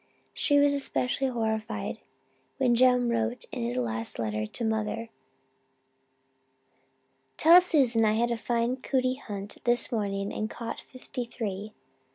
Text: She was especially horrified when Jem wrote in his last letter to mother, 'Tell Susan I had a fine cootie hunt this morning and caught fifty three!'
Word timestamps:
She 0.33 0.57
was 0.57 0.73
especially 0.73 1.27
horrified 1.27 1.99
when 2.57 2.73
Jem 2.73 3.09
wrote 3.09 3.45
in 3.51 3.61
his 3.63 3.77
last 3.77 4.17
letter 4.17 4.47
to 4.47 4.65
mother, 4.65 5.09
'Tell 7.37 7.61
Susan 7.61 8.03
I 8.03 8.13
had 8.13 8.31
a 8.31 8.35
fine 8.37 8.77
cootie 8.77 9.21
hunt 9.23 9.59
this 9.63 9.91
morning 9.91 10.33
and 10.33 10.49
caught 10.49 10.81
fifty 10.91 11.25
three!' 11.25 11.73